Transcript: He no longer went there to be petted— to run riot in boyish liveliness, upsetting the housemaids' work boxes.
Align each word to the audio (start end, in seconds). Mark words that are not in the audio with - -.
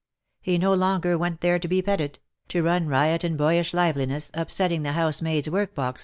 He 0.41 0.57
no 0.57 0.73
longer 0.73 1.15
went 1.15 1.41
there 1.41 1.59
to 1.59 1.67
be 1.67 1.79
petted— 1.83 2.17
to 2.49 2.63
run 2.63 2.87
riot 2.87 3.23
in 3.23 3.37
boyish 3.37 3.71
liveliness, 3.71 4.31
upsetting 4.33 4.81
the 4.81 4.93
housemaids' 4.93 5.47
work 5.47 5.75
boxes. 5.75 5.99